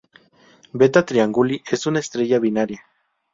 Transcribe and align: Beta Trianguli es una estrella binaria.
Beta 0.73 1.03
Trianguli 1.05 1.61
es 1.71 1.85
una 1.85 1.99
estrella 1.99 2.39
binaria. 2.39 2.81